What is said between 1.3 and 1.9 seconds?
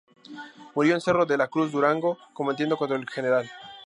la Cruz,